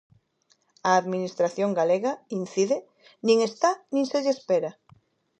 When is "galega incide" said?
1.79-2.77